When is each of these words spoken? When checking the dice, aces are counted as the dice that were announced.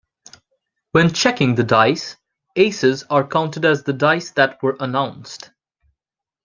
When 0.93 1.13
checking 1.13 1.53
the 1.53 1.63
dice, 1.63 2.17
aces 2.55 3.03
are 3.11 3.23
counted 3.27 3.65
as 3.65 3.83
the 3.83 3.93
dice 3.93 4.31
that 4.31 4.57
were 4.63 4.75
announced. 4.79 5.51